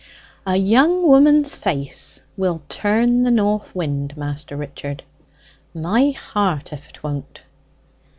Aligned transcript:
"A 0.47 0.55
young 0.55 1.07
woman's 1.07 1.53
face 1.53 2.23
will 2.35 2.63
turn 2.69 3.21
the 3.21 3.29
north 3.29 3.75
wind, 3.75 4.17
Master 4.17 4.57
Richard: 4.57 5.03
my 5.75 6.09
heart 6.09 6.73
if 6.73 6.91
'twon't." 6.91 7.43